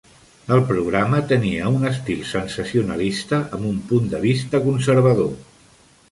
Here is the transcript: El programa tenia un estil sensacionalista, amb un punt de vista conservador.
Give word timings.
El 0.53 0.61
programa 0.67 1.17
tenia 1.31 1.67
un 1.79 1.83
estil 1.89 2.23
sensacionalista, 2.29 3.39
amb 3.57 3.67
un 3.73 3.77
punt 3.91 4.09
de 4.15 4.23
vista 4.25 4.63
conservador. 4.65 5.29